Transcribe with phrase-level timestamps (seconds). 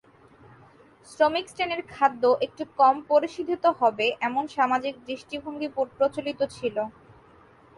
[1.09, 6.75] শ্রমিক শ্রেণির খাদ্য একটু কম পরিশোধিত হবে এমন সামাজিক দৃষ্টিভঙ্গি প্রচলিত ছিল।